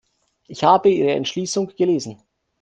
Ich 0.47 0.63
habe 0.63 0.89
Ihre 0.89 1.11
Entschließung 1.11 1.73
gelesen. 1.77 2.23